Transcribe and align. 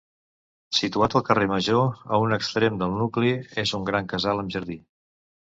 Situat 0.77 1.15
al 1.19 1.23
carrer 1.27 1.47
Major, 1.51 1.91
a 2.15 2.19
un 2.23 2.33
extrem 2.39 2.81
del 2.81 2.97
nucli, 3.03 3.35
és 3.67 3.75
un 3.81 3.87
gran 3.93 4.11
casal 4.17 4.43
amb 4.47 4.57
jardí. 4.59 4.81